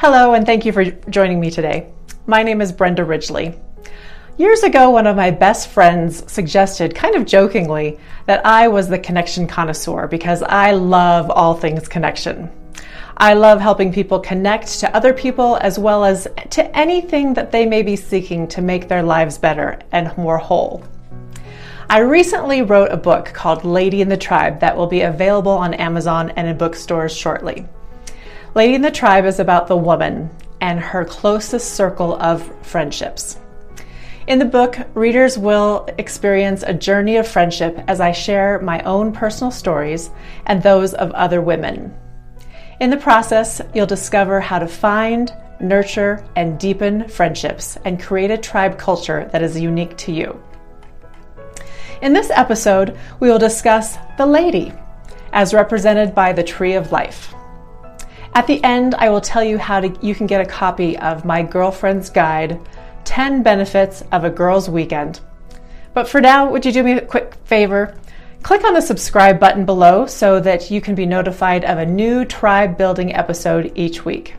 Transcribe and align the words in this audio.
Hello, 0.00 0.34
and 0.34 0.46
thank 0.46 0.64
you 0.64 0.70
for 0.70 0.84
joining 0.84 1.40
me 1.40 1.50
today. 1.50 1.90
My 2.24 2.44
name 2.44 2.60
is 2.60 2.70
Brenda 2.70 3.02
Ridgley. 3.02 3.58
Years 4.36 4.62
ago, 4.62 4.90
one 4.90 5.08
of 5.08 5.16
my 5.16 5.32
best 5.32 5.70
friends 5.70 6.22
suggested, 6.30 6.94
kind 6.94 7.16
of 7.16 7.26
jokingly, 7.26 7.98
that 8.26 8.46
I 8.46 8.68
was 8.68 8.86
the 8.86 9.00
connection 9.00 9.48
connoisseur 9.48 10.06
because 10.06 10.44
I 10.44 10.70
love 10.70 11.32
all 11.32 11.54
things 11.54 11.88
connection. 11.88 12.48
I 13.16 13.34
love 13.34 13.60
helping 13.60 13.92
people 13.92 14.20
connect 14.20 14.78
to 14.78 14.96
other 14.96 15.12
people 15.12 15.56
as 15.62 15.80
well 15.80 16.04
as 16.04 16.28
to 16.50 16.78
anything 16.78 17.34
that 17.34 17.50
they 17.50 17.66
may 17.66 17.82
be 17.82 17.96
seeking 17.96 18.46
to 18.48 18.62
make 18.62 18.86
their 18.86 19.02
lives 19.02 19.36
better 19.36 19.80
and 19.90 20.16
more 20.16 20.38
whole. 20.38 20.84
I 21.90 21.98
recently 21.98 22.62
wrote 22.62 22.92
a 22.92 22.96
book 22.96 23.32
called 23.34 23.64
Lady 23.64 24.00
and 24.00 24.12
the 24.12 24.16
Tribe 24.16 24.60
that 24.60 24.76
will 24.76 24.86
be 24.86 25.00
available 25.00 25.50
on 25.50 25.74
Amazon 25.74 26.30
and 26.36 26.46
in 26.46 26.56
bookstores 26.56 27.16
shortly. 27.16 27.66
Lady 28.54 28.74
and 28.74 28.84
the 28.84 28.90
Tribe 28.90 29.26
is 29.26 29.40
about 29.40 29.66
the 29.66 29.76
woman 29.76 30.30
and 30.60 30.80
her 30.80 31.04
closest 31.04 31.74
circle 31.74 32.16
of 32.20 32.50
friendships. 32.66 33.38
In 34.26 34.38
the 34.38 34.44
book, 34.44 34.78
readers 34.94 35.38
will 35.38 35.88
experience 35.98 36.62
a 36.62 36.74
journey 36.74 37.16
of 37.16 37.28
friendship 37.28 37.78
as 37.88 38.00
I 38.00 38.12
share 38.12 38.58
my 38.60 38.80
own 38.82 39.12
personal 39.12 39.50
stories 39.50 40.10
and 40.46 40.62
those 40.62 40.94
of 40.94 41.10
other 41.12 41.40
women. 41.40 41.94
In 42.80 42.90
the 42.90 42.96
process, 42.96 43.60
you'll 43.74 43.86
discover 43.86 44.40
how 44.40 44.58
to 44.58 44.68
find, 44.68 45.32
nurture, 45.60 46.24
and 46.36 46.58
deepen 46.58 47.08
friendships 47.08 47.78
and 47.84 48.00
create 48.00 48.30
a 48.30 48.38
tribe 48.38 48.78
culture 48.78 49.28
that 49.32 49.42
is 49.42 49.58
unique 49.58 49.96
to 49.98 50.12
you. 50.12 50.42
In 52.00 52.12
this 52.12 52.30
episode, 52.30 52.96
we 53.20 53.28
will 53.28 53.38
discuss 53.38 53.98
the 54.16 54.26
lady, 54.26 54.72
as 55.32 55.54
represented 55.54 56.14
by 56.14 56.32
the 56.32 56.44
tree 56.44 56.74
of 56.74 56.92
life. 56.92 57.34
At 58.38 58.46
the 58.46 58.62
end, 58.62 58.94
I 58.94 59.10
will 59.10 59.20
tell 59.20 59.42
you 59.42 59.58
how 59.58 59.80
to, 59.80 59.92
you 60.00 60.14
can 60.14 60.28
get 60.28 60.40
a 60.40 60.48
copy 60.48 60.96
of 60.96 61.24
my 61.24 61.42
girlfriend's 61.42 62.08
guide 62.08 62.60
10 63.02 63.42
benefits 63.42 64.04
of 64.12 64.22
a 64.22 64.30
girl's 64.30 64.70
weekend. 64.70 65.18
But 65.92 66.08
for 66.08 66.20
now, 66.20 66.48
would 66.48 66.64
you 66.64 66.70
do 66.70 66.84
me 66.84 66.92
a 66.92 67.04
quick 67.04 67.34
favor? 67.46 67.96
Click 68.44 68.62
on 68.62 68.74
the 68.74 68.80
subscribe 68.80 69.40
button 69.40 69.66
below 69.66 70.06
so 70.06 70.38
that 70.38 70.70
you 70.70 70.80
can 70.80 70.94
be 70.94 71.04
notified 71.04 71.64
of 71.64 71.78
a 71.78 71.84
new 71.84 72.24
tribe 72.24 72.78
building 72.78 73.12
episode 73.12 73.72
each 73.74 74.04
week. 74.04 74.36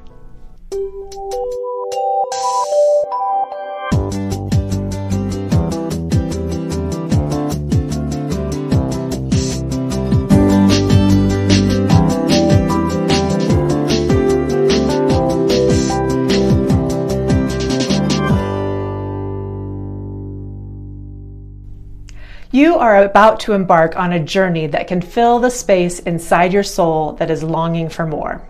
Are 22.79 23.03
about 23.03 23.39
to 23.41 23.53
embark 23.53 23.95
on 23.95 24.13
a 24.13 24.23
journey 24.23 24.65
that 24.67 24.87
can 24.87 25.01
fill 25.01 25.39
the 25.39 25.51
space 25.51 25.99
inside 25.99 26.53
your 26.53 26.63
soul 26.63 27.13
that 27.13 27.29
is 27.29 27.43
longing 27.43 27.89
for 27.89 28.07
more. 28.07 28.41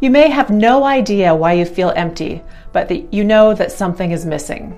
You 0.00 0.10
may 0.10 0.30
have 0.30 0.50
no 0.50 0.84
idea 0.84 1.34
why 1.34 1.52
you 1.52 1.64
feel 1.64 1.92
empty, 1.94 2.42
but 2.72 2.88
that 2.88 3.12
you 3.12 3.24
know 3.24 3.54
that 3.54 3.70
something 3.70 4.10
is 4.10 4.24
missing. 4.24 4.76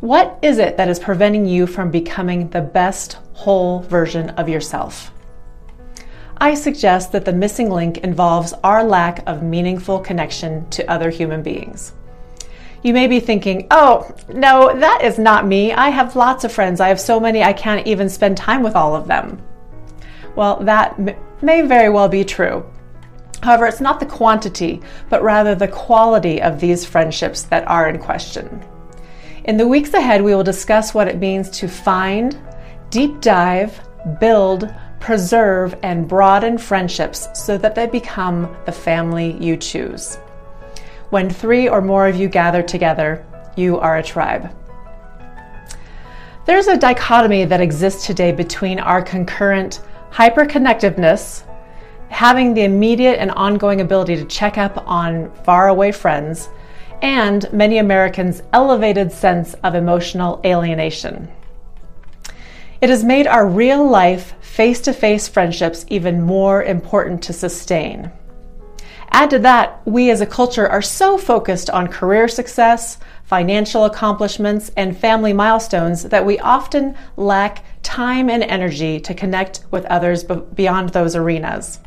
What 0.00 0.38
is 0.42 0.58
it 0.58 0.76
that 0.76 0.88
is 0.88 0.98
preventing 0.98 1.46
you 1.46 1.66
from 1.66 1.90
becoming 1.90 2.48
the 2.48 2.60
best 2.60 3.18
whole 3.32 3.80
version 3.80 4.30
of 4.30 4.48
yourself? 4.48 5.12
I 6.38 6.54
suggest 6.54 7.12
that 7.12 7.26
the 7.26 7.32
missing 7.32 7.70
link 7.70 7.98
involves 7.98 8.54
our 8.64 8.82
lack 8.82 9.22
of 9.28 9.42
meaningful 9.42 9.98
connection 9.98 10.68
to 10.70 10.90
other 10.90 11.10
human 11.10 11.42
beings. 11.42 11.92
You 12.82 12.94
may 12.94 13.06
be 13.06 13.20
thinking, 13.20 13.66
oh, 13.70 14.10
no, 14.32 14.74
that 14.74 15.02
is 15.04 15.18
not 15.18 15.46
me. 15.46 15.72
I 15.72 15.90
have 15.90 16.16
lots 16.16 16.44
of 16.44 16.52
friends. 16.52 16.80
I 16.80 16.88
have 16.88 17.00
so 17.00 17.20
many, 17.20 17.42
I 17.42 17.52
can't 17.52 17.86
even 17.86 18.08
spend 18.08 18.36
time 18.36 18.62
with 18.62 18.74
all 18.74 18.96
of 18.96 19.06
them. 19.06 19.42
Well, 20.34 20.60
that 20.64 20.98
may 21.42 21.62
very 21.62 21.90
well 21.90 22.08
be 22.08 22.24
true. 22.24 22.64
However, 23.42 23.66
it's 23.66 23.80
not 23.80 24.00
the 24.00 24.06
quantity, 24.06 24.80
but 25.08 25.22
rather 25.22 25.54
the 25.54 25.68
quality 25.68 26.40
of 26.40 26.60
these 26.60 26.84
friendships 26.84 27.42
that 27.44 27.66
are 27.68 27.88
in 27.88 27.98
question. 27.98 28.62
In 29.44 29.56
the 29.56 29.68
weeks 29.68 29.94
ahead, 29.94 30.22
we 30.22 30.34
will 30.34 30.44
discuss 30.44 30.94
what 30.94 31.08
it 31.08 31.18
means 31.18 31.50
to 31.50 31.68
find, 31.68 32.38
deep 32.90 33.20
dive, 33.20 33.80
build, 34.20 34.72
preserve, 35.00 35.74
and 35.82 36.06
broaden 36.06 36.58
friendships 36.58 37.28
so 37.34 37.56
that 37.58 37.74
they 37.74 37.86
become 37.86 38.54
the 38.66 38.72
family 38.72 39.36
you 39.42 39.56
choose. 39.56 40.18
When 41.10 41.28
three 41.28 41.68
or 41.68 41.80
more 41.80 42.06
of 42.06 42.14
you 42.14 42.28
gather 42.28 42.62
together, 42.62 43.26
you 43.56 43.78
are 43.80 43.98
a 43.98 44.02
tribe. 44.02 44.56
There's 46.46 46.68
a 46.68 46.78
dichotomy 46.78 47.44
that 47.46 47.60
exists 47.60 48.06
today 48.06 48.30
between 48.30 48.78
our 48.78 49.02
concurrent 49.02 49.80
hyperconnectiveness, 50.12 51.42
having 52.08 52.54
the 52.54 52.62
immediate 52.62 53.18
and 53.18 53.32
ongoing 53.32 53.80
ability 53.80 54.16
to 54.16 54.24
check 54.24 54.56
up 54.56 54.84
on 54.88 55.32
faraway 55.44 55.90
friends, 55.90 56.48
and 57.02 57.52
many 57.52 57.78
Americans' 57.78 58.42
elevated 58.52 59.10
sense 59.10 59.54
of 59.64 59.74
emotional 59.74 60.40
alienation. 60.44 61.28
It 62.80 62.88
has 62.88 63.02
made 63.02 63.26
our 63.26 63.46
real 63.46 63.84
life, 63.84 64.34
face 64.40 64.80
to 64.82 64.92
face 64.92 65.26
friendships 65.26 65.84
even 65.88 66.22
more 66.22 66.62
important 66.62 67.22
to 67.24 67.32
sustain. 67.32 68.12
Add 69.12 69.30
to 69.30 69.38
that, 69.40 69.82
we 69.86 70.10
as 70.10 70.20
a 70.20 70.26
culture 70.26 70.68
are 70.68 70.82
so 70.82 71.18
focused 71.18 71.68
on 71.68 71.88
career 71.88 72.28
success, 72.28 72.98
financial 73.24 73.84
accomplishments, 73.84 74.70
and 74.76 74.96
family 74.96 75.32
milestones 75.32 76.04
that 76.04 76.24
we 76.24 76.38
often 76.38 76.96
lack 77.16 77.64
time 77.82 78.30
and 78.30 78.42
energy 78.42 79.00
to 79.00 79.14
connect 79.14 79.64
with 79.70 79.84
others 79.86 80.24
beyond 80.24 80.90
those 80.90 81.16
arenas. 81.16 81.80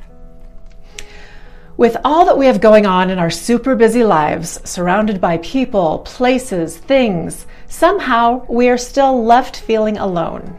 With 1.78 1.98
all 2.04 2.26
that 2.26 2.38
we 2.38 2.46
have 2.46 2.62
going 2.62 2.86
on 2.86 3.10
in 3.10 3.18
our 3.18 3.32
super 3.32 3.76
busy 3.76 4.04
lives, 4.04 4.60
surrounded 4.70 5.20
by 5.20 5.38
people, 5.38 6.00
places, 6.00 6.78
things, 6.78 7.48
somehow 7.68 8.46
we 8.48 8.70
are 8.70 8.78
still 8.78 9.24
left 9.24 9.62
feeling 9.62 9.98
alone. 9.98 10.58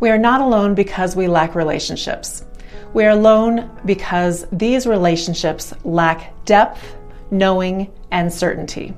We 0.00 0.08
are 0.08 0.18
not 0.18 0.40
alone 0.40 0.74
because 0.74 1.14
we 1.14 1.28
lack 1.28 1.54
relationships. 1.54 2.44
We 2.94 3.04
are 3.04 3.10
alone 3.10 3.70
because 3.84 4.46
these 4.52 4.86
relationships 4.86 5.72
lack 5.84 6.32
depth, 6.44 6.96
knowing, 7.30 7.90
and 8.10 8.32
certainty. 8.32 8.94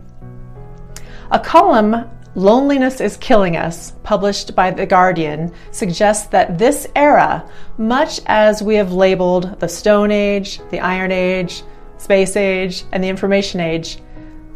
A 1.30 1.38
column, 1.38 2.10
Loneliness 2.36 3.00
is 3.00 3.16
Killing 3.16 3.56
Us, 3.56 3.92
published 4.02 4.56
by 4.56 4.72
The 4.72 4.86
Guardian, 4.86 5.52
suggests 5.70 6.26
that 6.28 6.58
this 6.58 6.88
era, 6.96 7.48
much 7.78 8.20
as 8.26 8.60
we 8.60 8.74
have 8.74 8.92
labeled 8.92 9.60
the 9.60 9.68
Stone 9.68 10.10
Age, 10.10 10.60
the 10.70 10.80
Iron 10.80 11.12
Age, 11.12 11.62
Space 11.96 12.36
Age, 12.36 12.84
and 12.90 13.04
the 13.04 13.08
Information 13.08 13.60
Age, 13.60 13.98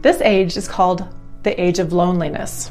this 0.03 0.21
age 0.21 0.57
is 0.57 0.69
called 0.69 1.07
the 1.43 1.61
Age 1.61 1.79
of 1.79 1.93
Loneliness. 1.93 2.71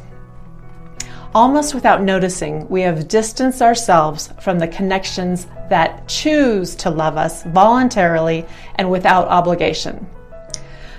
Almost 1.35 1.75
without 1.75 2.01
noticing, 2.01 2.67
we 2.69 2.81
have 2.81 3.07
distanced 3.07 3.61
ourselves 3.61 4.33
from 4.39 4.59
the 4.59 4.67
connections 4.67 5.47
that 5.69 6.07
choose 6.07 6.73
to 6.75 6.89
love 6.89 7.17
us 7.17 7.43
voluntarily 7.43 8.45
and 8.75 8.89
without 8.89 9.27
obligation. 9.27 10.07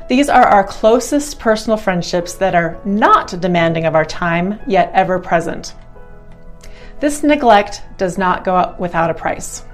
These 0.09 0.28
are 0.28 0.47
our 0.47 0.65
closest 0.65 1.39
personal 1.39 1.77
friendships 1.77 2.34
that 2.34 2.55
are 2.55 2.78
not 2.84 3.41
demanding 3.41 3.87
of 3.87 3.94
our 3.94 4.05
time, 4.05 4.61
yet 4.66 4.91
ever 4.94 5.19
present. 5.19 5.75
This 7.00 7.22
neglect 7.22 7.83
does 7.97 8.19
not 8.19 8.45
go 8.45 8.55
out 8.55 8.78
without 8.78 9.10
a 9.10 9.15
price. 9.15 9.65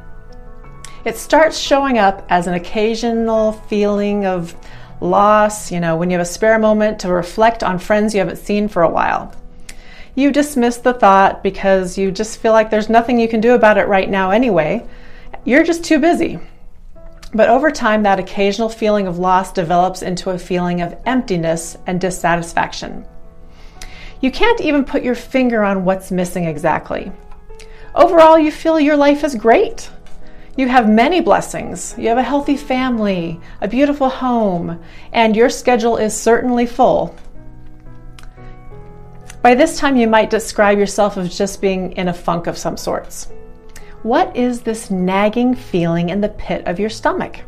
It 1.04 1.16
starts 1.16 1.58
showing 1.58 1.98
up 1.98 2.24
as 2.30 2.46
an 2.46 2.54
occasional 2.54 3.52
feeling 3.52 4.24
of 4.24 4.56
loss, 5.00 5.70
you 5.70 5.80
know, 5.80 5.96
when 5.96 6.10
you 6.10 6.18
have 6.18 6.26
a 6.26 6.30
spare 6.30 6.58
moment 6.58 7.00
to 7.00 7.12
reflect 7.12 7.62
on 7.62 7.78
friends 7.78 8.14
you 8.14 8.20
haven't 8.20 8.36
seen 8.36 8.68
for 8.68 8.82
a 8.82 8.88
while 8.88 9.34
you 10.14 10.30
dismiss 10.30 10.76
the 10.76 10.92
thought 10.92 11.42
because 11.42 11.98
you 11.98 12.10
just 12.10 12.38
feel 12.38 12.52
like 12.52 12.70
there's 12.70 12.88
nothing 12.88 13.18
you 13.18 13.28
can 13.28 13.40
do 13.40 13.54
about 13.54 13.78
it 13.78 13.88
right 13.88 14.08
now 14.08 14.30
anyway. 14.30 14.86
You're 15.44 15.64
just 15.64 15.84
too 15.84 15.98
busy. 15.98 16.38
But 17.34 17.48
over 17.48 17.72
time, 17.72 18.04
that 18.04 18.20
occasional 18.20 18.68
feeling 18.68 19.08
of 19.08 19.18
loss 19.18 19.52
develops 19.52 20.02
into 20.02 20.30
a 20.30 20.38
feeling 20.38 20.80
of 20.80 20.96
emptiness 21.04 21.76
and 21.86 22.00
dissatisfaction. 22.00 23.04
You 24.20 24.30
can't 24.30 24.60
even 24.60 24.84
put 24.84 25.02
your 25.02 25.16
finger 25.16 25.64
on 25.64 25.84
what's 25.84 26.12
missing 26.12 26.44
exactly. 26.44 27.10
Overall, 27.94 28.38
you 28.38 28.52
feel 28.52 28.78
your 28.78 28.96
life 28.96 29.24
is 29.24 29.34
great. 29.34 29.90
You 30.56 30.68
have 30.68 30.88
many 30.88 31.20
blessings. 31.20 31.96
You 31.98 32.08
have 32.08 32.18
a 32.18 32.22
healthy 32.22 32.56
family, 32.56 33.40
a 33.60 33.66
beautiful 33.66 34.08
home, 34.08 34.80
and 35.12 35.34
your 35.34 35.50
schedule 35.50 35.96
is 35.96 36.16
certainly 36.16 36.66
full. 36.66 37.16
By 39.44 39.54
this 39.54 39.76
time, 39.76 39.98
you 39.98 40.08
might 40.08 40.30
describe 40.30 40.78
yourself 40.78 41.18
as 41.18 41.36
just 41.36 41.60
being 41.60 41.92
in 41.98 42.08
a 42.08 42.14
funk 42.14 42.46
of 42.46 42.56
some 42.56 42.78
sorts. 42.78 43.30
What 44.02 44.34
is 44.34 44.62
this 44.62 44.90
nagging 44.90 45.54
feeling 45.54 46.08
in 46.08 46.22
the 46.22 46.30
pit 46.30 46.66
of 46.66 46.80
your 46.80 46.88
stomach? 46.88 47.40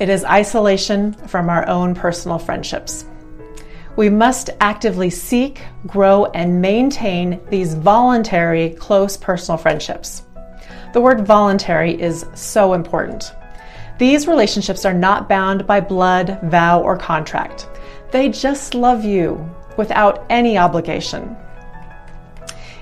It 0.00 0.08
is 0.08 0.24
isolation 0.24 1.12
from 1.12 1.48
our 1.48 1.68
own 1.68 1.94
personal 1.94 2.40
friendships. 2.40 3.04
We 3.94 4.10
must 4.10 4.50
actively 4.60 5.08
seek, 5.08 5.62
grow, 5.86 6.24
and 6.34 6.60
maintain 6.60 7.40
these 7.48 7.74
voluntary, 7.74 8.70
close 8.70 9.16
personal 9.16 9.56
friendships. 9.56 10.24
The 10.94 11.00
word 11.00 11.24
voluntary 11.24 11.92
is 12.02 12.26
so 12.34 12.72
important. 12.72 13.32
These 13.98 14.26
relationships 14.26 14.84
are 14.84 14.94
not 14.94 15.28
bound 15.28 15.64
by 15.64 15.78
blood, 15.78 16.40
vow, 16.42 16.82
or 16.82 16.96
contract. 16.96 17.68
They 18.10 18.30
just 18.30 18.74
love 18.74 19.04
you 19.04 19.48
without 19.76 20.24
any 20.30 20.58
obligation. 20.58 21.36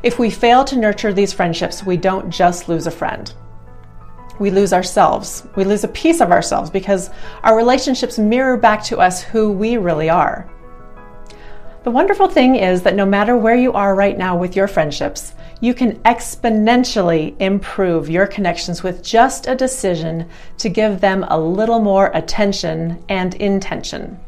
If 0.03 0.19
we 0.19 0.31
fail 0.31 0.65
to 0.65 0.79
nurture 0.79 1.13
these 1.13 1.33
friendships, 1.33 1.85
we 1.85 1.97
don't 1.97 2.31
just 2.31 2.69
lose 2.69 2.87
a 2.87 2.91
friend. 2.91 3.33
We 4.39 4.51
lose 4.51 4.73
ourselves. 4.73 5.47
We 5.57 5.65
lose 5.65 5.85
a 5.85 5.89
piece 5.89 6.23
of 6.23 6.33
ourselves 6.33 6.71
because 6.71 7.11
our 7.43 7.55
relationships 7.55 8.19
mirror 8.19 8.57
back 8.57 8.83
to 8.85 8.99
us 8.99 9.23
who 9.23 9.53
we 9.53 9.77
really 9.77 10.09
are. 10.09 10.51
The 11.83 11.91
wonderful 11.91 12.29
thing 12.29 12.57
is 12.57 12.83
that 12.83 12.95
no 12.95 13.05
matter 13.05 13.37
where 13.37 13.55
you 13.55 13.73
are 13.75 13.95
right 13.95 14.17
now 14.17 14.37
with 14.37 14.57
your 14.57 14.69
friendships, 14.69 15.35
you 15.61 15.75
can 15.75 15.99
exponentially 16.01 17.39
improve 17.39 18.09
your 18.09 18.27
connections 18.27 18.83
with 18.83 19.03
just 19.03 19.47
a 19.47 19.55
decision 19.55 20.29
to 20.59 20.71
give 20.71 21.01
them 21.01 21.25
a 21.29 21.39
little 21.39 21.81
more 21.81 22.11
attention 22.15 23.03
and 23.11 23.35
intention. 23.35 24.19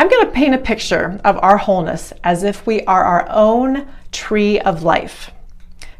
I'm 0.00 0.08
going 0.08 0.24
to 0.24 0.32
paint 0.32 0.54
a 0.54 0.58
picture 0.58 1.20
of 1.26 1.38
our 1.42 1.58
wholeness 1.58 2.14
as 2.24 2.42
if 2.42 2.66
we 2.66 2.80
are 2.84 3.04
our 3.04 3.28
own 3.28 3.86
tree 4.12 4.58
of 4.58 4.82
life. 4.82 5.30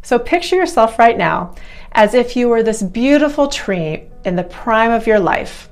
So 0.01 0.19
picture 0.19 0.57
yourself 0.57 0.99
right 0.99 1.19
now 1.19 1.55
as 1.93 2.15
if 2.15 2.35
you 2.35 2.49
were 2.49 2.63
this 2.63 2.83
beautiful 2.83 3.49
tree 3.49 4.05
in 4.25 4.37
the 4.37 4.45
prime 4.45 4.91
of 4.91 5.07
your 5.07 5.21
life 5.21 5.69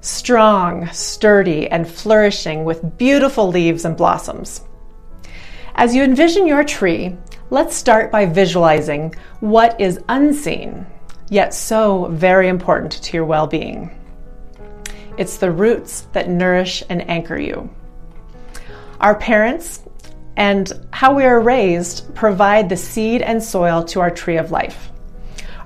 strong, 0.00 0.86
sturdy, 0.92 1.68
and 1.68 1.88
flourishing 1.88 2.62
with 2.62 2.96
beautiful 2.98 3.48
leaves 3.48 3.84
and 3.84 3.96
blossoms. 3.96 4.64
As 5.74 5.92
you 5.92 6.04
envision 6.04 6.46
your 6.46 6.62
tree, 6.62 7.16
let's 7.50 7.74
start 7.74 8.12
by 8.12 8.26
visualizing 8.26 9.12
what 9.40 9.80
is 9.80 9.98
unseen, 10.08 10.86
yet 11.30 11.52
so 11.52 12.06
very 12.12 12.46
important 12.46 12.92
to 12.92 13.16
your 13.16 13.26
well 13.26 13.48
being. 13.48 13.90
It's 15.18 15.36
the 15.36 15.50
roots 15.50 16.06
that 16.12 16.28
nourish 16.28 16.82
and 16.88 17.08
anchor 17.08 17.38
you. 17.38 17.70
Our 19.00 19.14
parents 19.14 19.82
and 20.36 20.72
how 20.92 21.14
we 21.14 21.24
are 21.24 21.40
raised 21.40 22.14
provide 22.14 22.68
the 22.68 22.76
seed 22.76 23.20
and 23.20 23.42
soil 23.42 23.84
to 23.84 24.00
our 24.00 24.10
tree 24.10 24.38
of 24.38 24.50
life. 24.50 24.90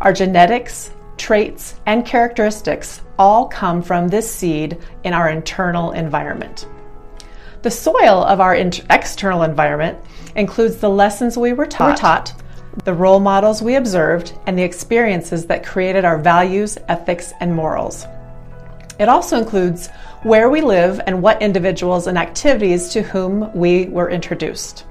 Our 0.00 0.12
genetics, 0.12 0.90
traits, 1.16 1.80
and 1.86 2.04
characteristics 2.04 3.02
all 3.18 3.46
come 3.46 3.82
from 3.82 4.08
this 4.08 4.32
seed 4.32 4.78
in 5.04 5.12
our 5.12 5.30
internal 5.30 5.92
environment. 5.92 6.68
The 7.62 7.70
soil 7.70 8.24
of 8.24 8.40
our 8.40 8.54
external 8.54 9.42
environment 9.42 9.98
includes 10.34 10.76
the 10.76 10.90
lessons 10.90 11.38
we 11.38 11.52
were 11.52 11.66
taught, 11.66 11.90
were 11.90 11.96
taught, 11.96 12.42
the 12.84 12.94
role 12.94 13.20
models 13.20 13.62
we 13.62 13.76
observed, 13.76 14.38
and 14.46 14.58
the 14.58 14.62
experiences 14.62 15.46
that 15.46 15.64
created 15.64 16.04
our 16.04 16.18
values, 16.18 16.76
ethics, 16.88 17.32
and 17.40 17.54
morals. 17.54 18.06
It 18.98 19.08
also 19.08 19.36
includes 19.38 19.88
where 20.22 20.48
we 20.48 20.60
live 20.60 21.00
and 21.06 21.22
what 21.22 21.42
individuals 21.42 22.06
and 22.06 22.16
activities 22.16 22.88
to 22.90 23.02
whom 23.02 23.52
we 23.54 23.86
were 23.86 24.10
introduced. 24.10 24.86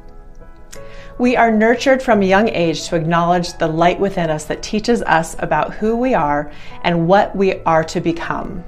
We 1.18 1.38
are 1.38 1.52
nurtured 1.52 2.04
from 2.04 2.22
a 2.22 2.26
young 2.26 2.50
age 2.50 2.88
to 2.88 2.96
acknowledge 2.96 3.54
the 3.54 3.68
light 3.68 4.00
within 4.00 4.30
us 4.30 4.46
that 4.46 4.62
teaches 4.62 5.02
us 5.02 5.36
about 5.40 5.74
who 5.74 5.96
we 5.96 6.14
are 6.14 6.52
and 6.84 7.08
what 7.08 7.36
we 7.36 7.62
are 7.64 7.86
to 7.86 8.02
become. 8.02 8.64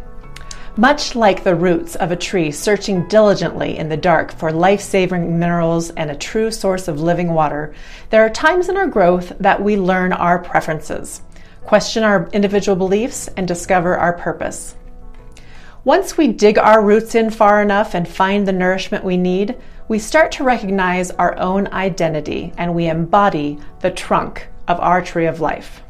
Much 0.77 1.15
like 1.15 1.43
the 1.43 1.55
roots 1.55 1.95
of 1.95 2.11
a 2.11 2.15
tree 2.15 2.51
searching 2.51 3.07
diligently 3.07 3.77
in 3.77 3.89
the 3.89 3.97
dark 3.97 4.31
for 4.31 4.51
life 4.51 4.79
saving 4.79 5.37
minerals 5.37 5.89
and 5.91 6.09
a 6.09 6.15
true 6.15 6.49
source 6.51 6.87
of 6.87 7.01
living 7.01 7.33
water, 7.33 7.73
there 8.11 8.23
are 8.23 8.29
times 8.29 8.69
in 8.69 8.77
our 8.77 8.87
growth 8.87 9.33
that 9.39 9.61
we 9.61 9.75
learn 9.75 10.13
our 10.13 10.39
preferences, 10.39 11.21
question 11.65 12.03
our 12.03 12.29
individual 12.31 12.75
beliefs, 12.75 13.27
and 13.35 13.47
discover 13.47 13.97
our 13.97 14.13
purpose. 14.13 14.75
Once 15.87 16.17
we 16.17 16.27
dig 16.27 16.57
our 16.57 16.83
roots 16.83 17.15
in 17.15 17.29
far 17.29 17.61
enough 17.61 17.95
and 17.95 18.09
find 18.09 18.45
the 18.45 18.51
nourishment 18.51 19.05
we 19.05 19.15
need, 19.15 19.55
we 19.87 19.97
start 19.97 20.33
to 20.33 20.43
recognize 20.43 21.11
our 21.11 21.39
own 21.39 21.65
identity 21.67 22.51
and 22.57 22.75
we 22.75 22.89
embody 22.89 23.57
the 23.79 23.89
trunk 23.89 24.49
of 24.67 24.77
our 24.81 25.01
tree 25.01 25.27
of 25.27 25.39
life. 25.39 25.81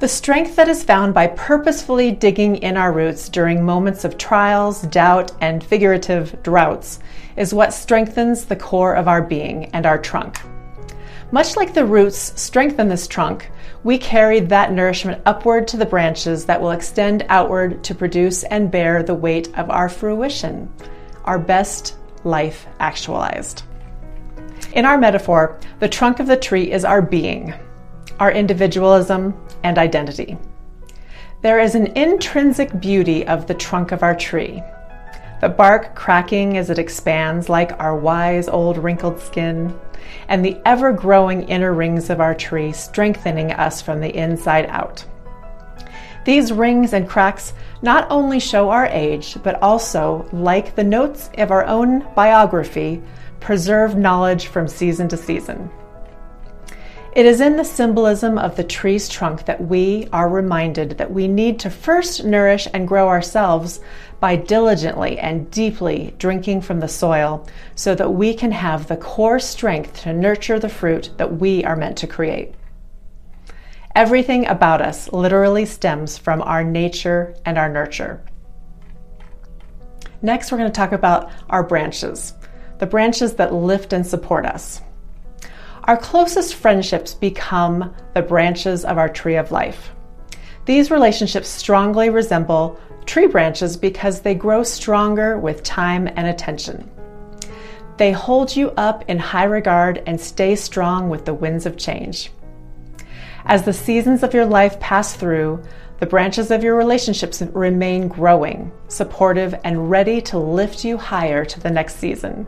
The 0.00 0.08
strength 0.08 0.56
that 0.56 0.68
is 0.68 0.82
found 0.82 1.14
by 1.14 1.28
purposefully 1.28 2.10
digging 2.10 2.56
in 2.56 2.76
our 2.76 2.92
roots 2.92 3.28
during 3.28 3.64
moments 3.64 4.04
of 4.04 4.18
trials, 4.18 4.82
doubt, 4.82 5.30
and 5.40 5.62
figurative 5.62 6.42
droughts 6.42 6.98
is 7.36 7.54
what 7.54 7.72
strengthens 7.72 8.46
the 8.46 8.56
core 8.56 8.96
of 8.96 9.06
our 9.06 9.22
being 9.22 9.66
and 9.66 9.86
our 9.86 9.96
trunk. 9.96 10.40
Much 11.34 11.56
like 11.56 11.74
the 11.74 11.84
roots 11.84 12.40
strengthen 12.40 12.86
this 12.86 13.08
trunk, 13.08 13.50
we 13.82 13.98
carry 13.98 14.38
that 14.38 14.70
nourishment 14.70 15.20
upward 15.26 15.66
to 15.66 15.76
the 15.76 15.84
branches 15.84 16.44
that 16.44 16.60
will 16.60 16.70
extend 16.70 17.26
outward 17.28 17.82
to 17.82 17.92
produce 17.92 18.44
and 18.44 18.70
bear 18.70 19.02
the 19.02 19.12
weight 19.12 19.48
of 19.58 19.68
our 19.68 19.88
fruition, 19.88 20.72
our 21.24 21.36
best 21.36 21.96
life 22.22 22.68
actualized. 22.78 23.64
In 24.74 24.84
our 24.84 24.96
metaphor, 24.96 25.58
the 25.80 25.88
trunk 25.88 26.20
of 26.20 26.28
the 26.28 26.36
tree 26.36 26.70
is 26.70 26.84
our 26.84 27.02
being, 27.02 27.52
our 28.20 28.30
individualism, 28.30 29.34
and 29.64 29.76
identity. 29.76 30.38
There 31.42 31.58
is 31.58 31.74
an 31.74 31.88
intrinsic 31.96 32.78
beauty 32.78 33.26
of 33.26 33.48
the 33.48 33.54
trunk 33.54 33.90
of 33.90 34.04
our 34.04 34.14
tree. 34.14 34.62
The 35.40 35.48
bark 35.48 35.94
cracking 35.94 36.56
as 36.56 36.70
it 36.70 36.78
expands 36.78 37.48
like 37.48 37.78
our 37.80 37.96
wise 37.96 38.48
old 38.48 38.78
wrinkled 38.78 39.20
skin, 39.20 39.78
and 40.28 40.44
the 40.44 40.56
ever 40.64 40.92
growing 40.92 41.42
inner 41.48 41.72
rings 41.72 42.08
of 42.08 42.20
our 42.20 42.34
tree 42.34 42.72
strengthening 42.72 43.52
us 43.52 43.82
from 43.82 44.00
the 44.00 44.14
inside 44.14 44.66
out. 44.66 45.04
These 46.24 46.52
rings 46.52 46.94
and 46.94 47.08
cracks 47.08 47.52
not 47.82 48.06
only 48.10 48.40
show 48.40 48.70
our 48.70 48.86
age, 48.86 49.36
but 49.42 49.62
also, 49.62 50.26
like 50.32 50.74
the 50.74 50.84
notes 50.84 51.28
of 51.36 51.50
our 51.50 51.66
own 51.66 52.06
biography, 52.14 53.02
preserve 53.40 53.96
knowledge 53.96 54.46
from 54.46 54.66
season 54.66 55.08
to 55.08 55.18
season. 55.18 55.70
It 57.14 57.26
is 57.26 57.40
in 57.40 57.56
the 57.56 57.64
symbolism 57.64 58.38
of 58.38 58.56
the 58.56 58.64
tree's 58.64 59.08
trunk 59.08 59.44
that 59.44 59.60
we 59.60 60.08
are 60.12 60.28
reminded 60.28 60.98
that 60.98 61.12
we 61.12 61.28
need 61.28 61.60
to 61.60 61.70
first 61.70 62.24
nourish 62.24 62.66
and 62.72 62.88
grow 62.88 63.06
ourselves 63.06 63.80
by 64.20 64.36
diligently 64.36 65.18
and 65.18 65.50
deeply 65.50 66.14
drinking 66.18 66.60
from 66.60 66.80
the 66.80 66.88
soil 66.88 67.46
so 67.74 67.94
that 67.94 68.14
we 68.14 68.34
can 68.34 68.52
have 68.52 68.86
the 68.86 68.96
core 68.96 69.38
strength 69.38 70.02
to 70.02 70.12
nurture 70.12 70.58
the 70.58 70.68
fruit 70.68 71.10
that 71.16 71.38
we 71.38 71.64
are 71.64 71.76
meant 71.76 71.98
to 71.98 72.06
create. 72.06 72.54
Everything 73.94 74.46
about 74.46 74.80
us 74.80 75.12
literally 75.12 75.66
stems 75.66 76.18
from 76.18 76.42
our 76.42 76.64
nature 76.64 77.34
and 77.44 77.56
our 77.56 77.68
nurture. 77.68 78.24
Next, 80.20 80.50
we're 80.50 80.58
going 80.58 80.70
to 80.70 80.76
talk 80.76 80.92
about 80.92 81.30
our 81.50 81.62
branches, 81.62 82.32
the 82.78 82.86
branches 82.86 83.34
that 83.34 83.54
lift 83.54 83.92
and 83.92 84.06
support 84.06 84.46
us. 84.46 84.80
Our 85.84 85.98
closest 85.98 86.54
friendships 86.54 87.12
become 87.12 87.94
the 88.14 88.22
branches 88.22 88.84
of 88.84 88.96
our 88.96 89.08
tree 89.08 89.36
of 89.36 89.52
life. 89.52 89.92
These 90.64 90.90
relationships 90.90 91.48
strongly 91.48 92.08
resemble 92.08 92.80
tree 93.06 93.26
branches 93.26 93.76
because 93.76 94.20
they 94.20 94.34
grow 94.34 94.62
stronger 94.62 95.38
with 95.38 95.62
time 95.62 96.08
and 96.08 96.26
attention. 96.26 96.90
They 97.96 98.12
hold 98.12 98.54
you 98.56 98.70
up 98.72 99.04
in 99.08 99.18
high 99.18 99.44
regard 99.44 100.02
and 100.06 100.20
stay 100.20 100.56
strong 100.56 101.10
with 101.10 101.24
the 101.24 101.34
winds 101.34 101.66
of 101.66 101.76
change. 101.76 102.30
As 103.46 103.64
the 103.64 103.72
seasons 103.72 104.22
of 104.22 104.34
your 104.34 104.46
life 104.46 104.80
pass 104.80 105.14
through, 105.14 105.62
the 106.00 106.06
branches 106.06 106.50
of 106.50 106.64
your 106.64 106.76
relationships 106.76 107.40
remain 107.40 108.08
growing, 108.08 108.72
supportive, 108.88 109.54
and 109.64 109.90
ready 109.90 110.20
to 110.22 110.38
lift 110.38 110.84
you 110.84 110.96
higher 110.96 111.44
to 111.44 111.60
the 111.60 111.70
next 111.70 111.96
season. 111.96 112.46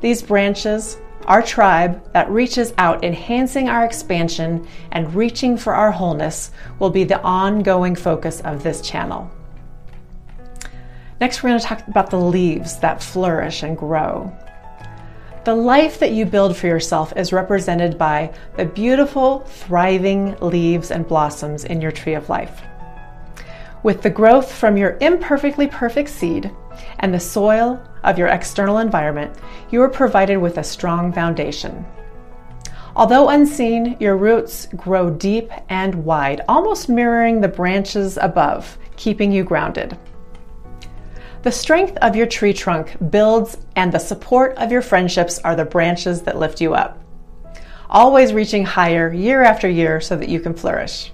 These 0.00 0.22
branches, 0.22 0.98
our 1.26 1.42
tribe 1.42 2.10
that 2.12 2.30
reaches 2.30 2.72
out, 2.78 3.04
enhancing 3.04 3.68
our 3.68 3.84
expansion 3.84 4.66
and 4.92 5.14
reaching 5.14 5.58
for 5.58 5.74
our 5.74 5.90
wholeness, 5.90 6.52
will 6.78 6.90
be 6.90 7.04
the 7.04 7.20
ongoing 7.20 7.94
focus 7.94 8.40
of 8.40 8.62
this 8.62 8.80
channel. 8.80 9.30
Next, 11.20 11.42
we're 11.42 11.50
going 11.50 11.60
to 11.60 11.66
talk 11.66 11.86
about 11.88 12.10
the 12.10 12.20
leaves 12.20 12.78
that 12.78 13.02
flourish 13.02 13.64
and 13.64 13.76
grow. 13.76 14.32
The 15.44 15.54
life 15.54 15.98
that 15.98 16.12
you 16.12 16.26
build 16.26 16.56
for 16.56 16.68
yourself 16.68 17.12
is 17.16 17.32
represented 17.32 17.98
by 17.98 18.32
the 18.56 18.66
beautiful, 18.66 19.40
thriving 19.40 20.36
leaves 20.40 20.90
and 20.90 21.08
blossoms 21.08 21.64
in 21.64 21.80
your 21.80 21.90
tree 21.90 22.14
of 22.14 22.28
life. 22.28 22.62
With 23.82 24.02
the 24.02 24.10
growth 24.10 24.52
from 24.52 24.76
your 24.76 24.96
imperfectly 25.00 25.66
perfect 25.66 26.10
seed 26.10 26.54
and 27.00 27.12
the 27.12 27.20
soil 27.20 27.82
of 28.04 28.18
your 28.18 28.28
external 28.28 28.78
environment, 28.78 29.34
you 29.70 29.82
are 29.82 29.88
provided 29.88 30.36
with 30.36 30.58
a 30.58 30.64
strong 30.64 31.12
foundation. 31.12 31.84
Although 32.94 33.28
unseen, 33.28 33.96
your 33.98 34.16
roots 34.16 34.66
grow 34.76 35.10
deep 35.10 35.50
and 35.68 36.04
wide, 36.04 36.42
almost 36.48 36.88
mirroring 36.88 37.40
the 37.40 37.48
branches 37.48 38.18
above, 38.20 38.78
keeping 38.96 39.32
you 39.32 39.44
grounded. 39.44 39.96
The 41.42 41.52
strength 41.52 41.96
of 41.98 42.16
your 42.16 42.26
tree 42.26 42.52
trunk 42.52 42.96
builds, 43.10 43.56
and 43.76 43.92
the 43.92 43.98
support 43.98 44.56
of 44.58 44.72
your 44.72 44.82
friendships 44.82 45.38
are 45.38 45.54
the 45.54 45.64
branches 45.64 46.22
that 46.22 46.38
lift 46.38 46.60
you 46.60 46.74
up. 46.74 46.98
Always 47.88 48.32
reaching 48.32 48.64
higher 48.64 49.12
year 49.12 49.42
after 49.42 49.68
year 49.68 50.00
so 50.00 50.16
that 50.16 50.28
you 50.28 50.40
can 50.40 50.54
flourish. 50.54 51.12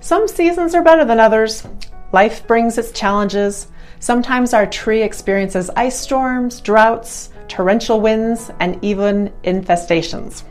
Some 0.00 0.26
seasons 0.26 0.74
are 0.74 0.82
better 0.82 1.04
than 1.04 1.20
others. 1.20 1.66
Life 2.12 2.46
brings 2.46 2.78
its 2.78 2.92
challenges. 2.92 3.68
Sometimes 4.00 4.52
our 4.52 4.66
tree 4.66 5.02
experiences 5.02 5.70
ice 5.76 5.98
storms, 5.98 6.60
droughts, 6.60 7.30
torrential 7.48 8.00
winds, 8.00 8.50
and 8.60 8.82
even 8.84 9.32
infestations. 9.44 10.42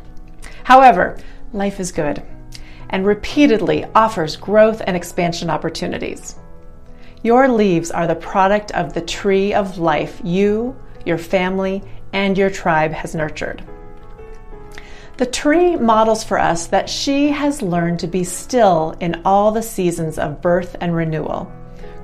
However, 0.63 1.17
life 1.53 1.79
is 1.79 1.91
good 1.91 2.24
and 2.89 3.05
repeatedly 3.05 3.85
offers 3.95 4.35
growth 4.35 4.81
and 4.85 4.95
expansion 4.95 5.50
opportunities. 5.50 6.35
Your 7.25 7.48
leaves 7.48 7.89
are 7.89 8.05
the 8.05 8.13
product 8.13 8.70
of 8.74 8.94
the 8.94 9.01
tree 9.01 9.51
of 9.51 9.79
life 9.79 10.22
you, 10.24 10.75
your 11.08 11.17
family, 11.17 11.82
and 12.13 12.38
your 12.38 12.51
tribe 12.51 12.91
has 12.91 13.15
nurtured. 13.15 13.63
The 15.17 15.25
tree 15.25 15.75
models 15.75 16.24
for 16.24 16.38
us 16.38 16.67
that 16.67 16.88
she 16.88 17.29
has 17.29 17.63
learned 17.63 17.98
to 18.01 18.08
be 18.08 18.24
still 18.24 18.96
in 19.00 19.24
all 19.25 19.51
the 19.51 19.63
seasons 19.63 20.20
of 20.20 20.39
birth 20.39 20.75
and 20.79 20.96
renewal, 20.96 21.51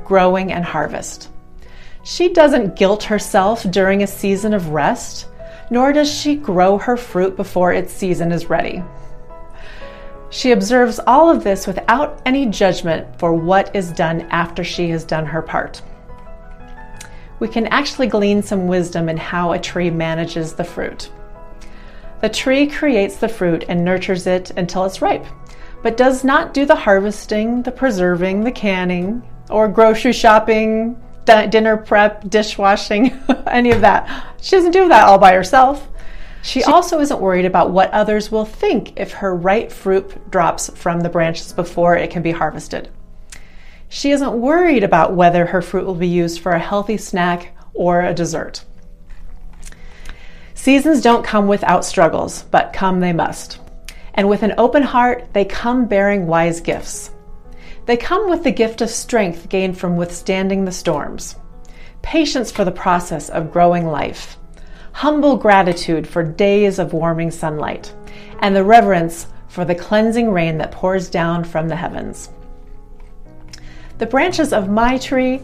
growing 0.05 0.51
and 0.51 0.65
harvest. 0.65 1.29
She 2.01 2.33
doesn't 2.33 2.75
guilt 2.75 3.03
herself 3.03 3.61
during 3.69 4.01
a 4.01 4.07
season 4.07 4.55
of 4.55 4.69
rest, 4.69 5.27
nor 5.69 5.93
does 5.93 6.11
she 6.11 6.35
grow 6.35 6.79
her 6.79 6.97
fruit 6.97 7.35
before 7.35 7.73
its 7.73 7.93
season 7.93 8.31
is 8.31 8.49
ready. 8.49 8.83
She 10.31 10.53
observes 10.53 10.99
all 11.05 11.29
of 11.29 11.43
this 11.43 11.67
without 11.67 12.21
any 12.25 12.45
judgment 12.45 13.19
for 13.19 13.33
what 13.33 13.75
is 13.75 13.91
done 13.91 14.21
after 14.31 14.63
she 14.63 14.89
has 14.89 15.03
done 15.03 15.25
her 15.25 15.41
part. 15.41 15.81
We 17.39 17.49
can 17.49 17.67
actually 17.67 18.07
glean 18.07 18.41
some 18.41 18.67
wisdom 18.67 19.09
in 19.09 19.17
how 19.17 19.51
a 19.51 19.59
tree 19.59 19.89
manages 19.89 20.53
the 20.53 20.63
fruit. 20.63 21.11
The 22.21 22.29
tree 22.29 22.67
creates 22.67 23.17
the 23.17 23.27
fruit 23.27 23.65
and 23.67 23.83
nurtures 23.83 24.25
it 24.25 24.51
until 24.51 24.85
it's 24.85 25.01
ripe, 25.01 25.25
but 25.83 25.97
does 25.97 26.23
not 26.23 26.53
do 26.53 26.65
the 26.65 26.75
harvesting, 26.75 27.63
the 27.63 27.71
preserving, 27.71 28.45
the 28.45 28.51
canning, 28.51 29.23
or 29.49 29.67
grocery 29.67 30.13
shopping, 30.13 30.95
dinner 31.25 31.75
prep, 31.75 32.29
dishwashing, 32.29 33.19
any 33.47 33.71
of 33.71 33.81
that. 33.81 34.35
She 34.41 34.55
doesn't 34.55 34.71
do 34.71 34.87
that 34.87 35.07
all 35.07 35.17
by 35.17 35.33
herself. 35.33 35.89
She, 36.41 36.61
she 36.61 36.63
also 36.63 36.99
isn't 36.99 37.21
worried 37.21 37.45
about 37.45 37.71
what 37.71 37.91
others 37.91 38.31
will 38.31 38.45
think 38.45 38.99
if 38.99 39.11
her 39.13 39.35
ripe 39.35 39.71
fruit 39.71 40.31
drops 40.31 40.69
from 40.75 41.01
the 41.01 41.09
branches 41.09 41.53
before 41.53 41.95
it 41.95 42.09
can 42.09 42.23
be 42.23 42.31
harvested. 42.31 42.89
She 43.89 44.11
isn't 44.11 44.33
worried 44.33 44.83
about 44.83 45.15
whether 45.15 45.45
her 45.45 45.61
fruit 45.61 45.85
will 45.85 45.95
be 45.95 46.07
used 46.07 46.39
for 46.39 46.53
a 46.53 46.59
healthy 46.59 46.97
snack 46.97 47.55
or 47.73 48.01
a 48.01 48.13
dessert. 48.13 48.63
Seasons 50.53 51.01
don't 51.01 51.25
come 51.25 51.47
without 51.47 51.83
struggles, 51.83 52.43
but 52.43 52.73
come 52.73 52.99
they 52.99 53.13
must. 53.13 53.59
And 54.13 54.29
with 54.29 54.43
an 54.43 54.53
open 54.57 54.83
heart, 54.83 55.27
they 55.33 55.45
come 55.45 55.87
bearing 55.87 56.27
wise 56.27 56.61
gifts. 56.61 57.11
They 57.85 57.97
come 57.97 58.29
with 58.29 58.43
the 58.43 58.51
gift 58.51 58.81
of 58.81 58.89
strength 58.89 59.49
gained 59.49 59.77
from 59.77 59.97
withstanding 59.97 60.65
the 60.65 60.71
storms, 60.71 61.35
patience 62.01 62.51
for 62.51 62.63
the 62.63 62.71
process 62.71 63.29
of 63.29 63.51
growing 63.51 63.87
life, 63.87 64.37
humble 64.93 65.37
gratitude 65.37 66.07
for 66.07 66.23
days 66.23 66.79
of 66.79 66.93
warming 66.93 67.31
sunlight, 67.31 67.93
and 68.39 68.55
the 68.55 68.63
reverence 68.63 69.27
for 69.47 69.65
the 69.65 69.75
cleansing 69.75 70.31
rain 70.31 70.57
that 70.57 70.71
pours 70.71 71.09
down 71.09 71.43
from 71.43 71.67
the 71.67 71.75
heavens. 71.75 72.29
The 73.97 74.05
branches 74.05 74.53
of 74.53 74.69
my 74.69 74.97
tree, 74.97 75.41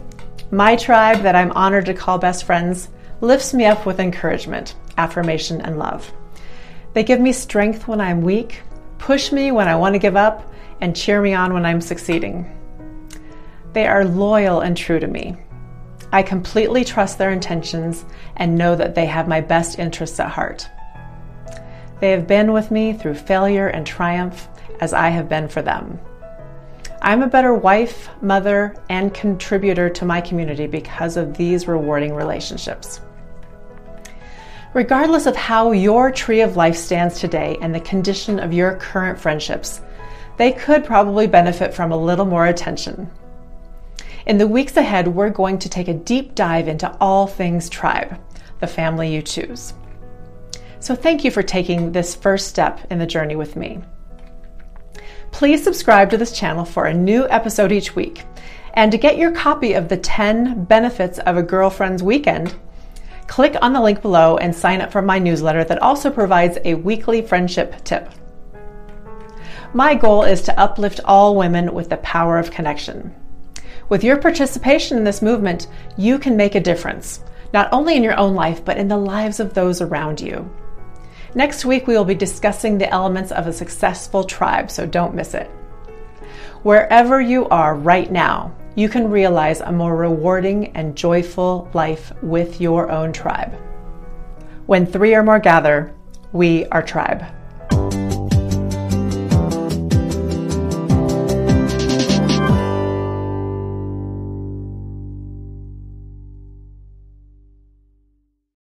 my 0.50 0.76
tribe 0.76 1.22
that 1.22 1.36
I'm 1.36 1.52
honored 1.52 1.86
to 1.86 1.94
call 1.94 2.18
best 2.18 2.44
friends, 2.44 2.88
lifts 3.20 3.52
me 3.54 3.66
up 3.66 3.86
with 3.86 4.00
encouragement 4.00 4.74
affirmation, 4.98 5.60
and 5.62 5.78
love. 5.78 6.12
They 6.92 7.04
give 7.04 7.20
me 7.20 7.32
strength 7.32 7.88
when 7.88 8.00
I'm 8.00 8.20
weak, 8.20 8.60
push 8.98 9.32
me 9.32 9.52
when 9.52 9.68
I 9.68 9.76
want 9.76 9.94
to 9.94 9.98
give 9.98 10.16
up, 10.16 10.52
and 10.80 10.94
cheer 10.94 11.22
me 11.22 11.32
on 11.32 11.54
when 11.54 11.64
I'm 11.64 11.80
succeeding. 11.80 12.52
They 13.72 13.86
are 13.86 14.04
loyal 14.04 14.60
and 14.60 14.76
true 14.76 14.98
to 14.98 15.06
me. 15.06 15.36
I 16.12 16.22
completely 16.22 16.84
trust 16.84 17.18
their 17.18 17.30
intentions 17.30 18.04
and 18.36 18.56
know 18.56 18.74
that 18.76 18.94
they 18.94 19.06
have 19.06 19.28
my 19.28 19.40
best 19.40 19.78
interests 19.78 20.18
at 20.20 20.30
heart. 20.30 20.68
They 22.00 22.10
have 22.12 22.26
been 22.26 22.52
with 22.52 22.70
me 22.70 22.92
through 22.92 23.14
failure 23.14 23.68
and 23.68 23.86
triumph 23.86 24.48
as 24.80 24.92
I 24.92 25.08
have 25.08 25.28
been 25.28 25.48
for 25.48 25.62
them. 25.62 25.98
I'm 27.02 27.22
a 27.22 27.28
better 27.28 27.54
wife, 27.54 28.08
mother, 28.22 28.74
and 28.88 29.14
contributor 29.14 29.88
to 29.90 30.04
my 30.04 30.20
community 30.20 30.66
because 30.66 31.16
of 31.16 31.36
these 31.36 31.68
rewarding 31.68 32.14
relationships. 32.14 33.00
Regardless 34.74 35.26
of 35.26 35.36
how 35.36 35.72
your 35.72 36.10
tree 36.10 36.40
of 36.40 36.56
life 36.56 36.76
stands 36.76 37.20
today 37.20 37.56
and 37.60 37.74
the 37.74 37.80
condition 37.80 38.38
of 38.38 38.52
your 38.52 38.76
current 38.76 39.18
friendships, 39.18 39.80
they 40.36 40.52
could 40.52 40.84
probably 40.84 41.26
benefit 41.26 41.74
from 41.74 41.92
a 41.92 41.96
little 41.96 42.26
more 42.26 42.46
attention. 42.46 43.10
In 44.26 44.38
the 44.38 44.48
weeks 44.48 44.76
ahead, 44.76 45.08
we're 45.08 45.30
going 45.30 45.58
to 45.58 45.68
take 45.68 45.88
a 45.88 45.94
deep 45.94 46.34
dive 46.34 46.68
into 46.68 46.94
all 47.00 47.26
things 47.26 47.68
tribe, 47.68 48.20
the 48.60 48.66
family 48.66 49.14
you 49.14 49.22
choose. 49.22 49.74
So, 50.80 50.94
thank 50.94 51.24
you 51.24 51.30
for 51.30 51.42
taking 51.42 51.92
this 51.92 52.14
first 52.14 52.48
step 52.48 52.80
in 52.90 52.98
the 52.98 53.06
journey 53.06 53.36
with 53.36 53.56
me. 53.56 53.80
Please 55.30 55.62
subscribe 55.62 56.10
to 56.10 56.16
this 56.16 56.32
channel 56.32 56.64
for 56.64 56.84
a 56.84 56.94
new 56.94 57.28
episode 57.28 57.72
each 57.72 57.94
week. 57.94 58.24
And 58.74 58.92
to 58.92 58.98
get 58.98 59.18
your 59.18 59.32
copy 59.32 59.72
of 59.72 59.88
the 59.88 59.96
10 59.96 60.64
benefits 60.64 61.18
of 61.20 61.36
a 61.36 61.42
girlfriend's 61.42 62.02
weekend, 62.02 62.54
click 63.26 63.56
on 63.60 63.72
the 63.72 63.80
link 63.80 64.02
below 64.02 64.36
and 64.36 64.54
sign 64.54 64.80
up 64.80 64.92
for 64.92 65.02
my 65.02 65.18
newsletter 65.18 65.64
that 65.64 65.82
also 65.82 66.10
provides 66.10 66.58
a 66.64 66.74
weekly 66.74 67.22
friendship 67.22 67.82
tip. 67.84 68.10
My 69.74 69.94
goal 69.94 70.22
is 70.22 70.42
to 70.42 70.58
uplift 70.58 71.00
all 71.04 71.36
women 71.36 71.74
with 71.74 71.90
the 71.90 71.98
power 71.98 72.38
of 72.38 72.50
connection. 72.50 73.14
With 73.88 74.04
your 74.04 74.18
participation 74.18 74.98
in 74.98 75.04
this 75.04 75.22
movement, 75.22 75.66
you 75.96 76.18
can 76.18 76.36
make 76.36 76.54
a 76.54 76.60
difference, 76.60 77.20
not 77.54 77.72
only 77.72 77.96
in 77.96 78.02
your 78.02 78.18
own 78.18 78.34
life, 78.34 78.62
but 78.64 78.76
in 78.76 78.88
the 78.88 78.98
lives 78.98 79.40
of 79.40 79.54
those 79.54 79.80
around 79.80 80.20
you. 80.20 80.48
Next 81.34 81.64
week, 81.64 81.86
we 81.86 81.94
will 81.94 82.04
be 82.04 82.14
discussing 82.14 82.76
the 82.76 82.90
elements 82.90 83.32
of 83.32 83.46
a 83.46 83.52
successful 83.52 84.24
tribe, 84.24 84.70
so 84.70 84.84
don't 84.84 85.14
miss 85.14 85.32
it. 85.32 85.50
Wherever 86.62 87.20
you 87.20 87.48
are 87.48 87.76
right 87.76 88.10
now, 88.10 88.54
you 88.74 88.88
can 88.88 89.10
realize 89.10 89.60
a 89.60 89.72
more 89.72 89.96
rewarding 89.96 90.76
and 90.76 90.96
joyful 90.96 91.70
life 91.72 92.12
with 92.22 92.60
your 92.60 92.90
own 92.90 93.12
tribe. 93.12 93.54
When 94.66 94.84
three 94.84 95.14
or 95.14 95.22
more 95.22 95.38
gather, 95.38 95.94
we 96.32 96.66
are 96.66 96.82
tribe. 96.82 97.24